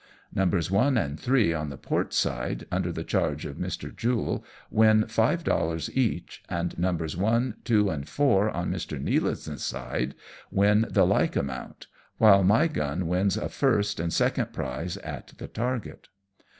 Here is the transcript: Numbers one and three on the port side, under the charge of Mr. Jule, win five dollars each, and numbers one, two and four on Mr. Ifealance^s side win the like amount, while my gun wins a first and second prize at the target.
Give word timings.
Numbers 0.33 0.71
one 0.71 0.97
and 0.97 1.19
three 1.19 1.53
on 1.53 1.69
the 1.69 1.77
port 1.77 2.11
side, 2.11 2.65
under 2.71 2.91
the 2.91 3.03
charge 3.03 3.45
of 3.45 3.57
Mr. 3.57 3.95
Jule, 3.95 4.43
win 4.71 5.05
five 5.05 5.43
dollars 5.43 5.95
each, 5.95 6.41
and 6.49 6.75
numbers 6.79 7.15
one, 7.15 7.57
two 7.63 7.91
and 7.91 8.09
four 8.09 8.49
on 8.49 8.71
Mr. 8.71 8.99
Ifealance^s 8.99 9.59
side 9.59 10.15
win 10.49 10.87
the 10.89 11.05
like 11.05 11.35
amount, 11.35 11.85
while 12.17 12.41
my 12.41 12.65
gun 12.65 13.05
wins 13.07 13.37
a 13.37 13.47
first 13.47 13.99
and 13.99 14.11
second 14.11 14.51
prize 14.53 14.97
at 14.97 15.33
the 15.37 15.47
target. 15.47 16.07